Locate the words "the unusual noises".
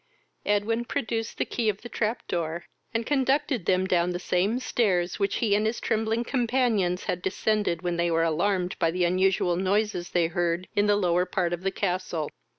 8.89-10.09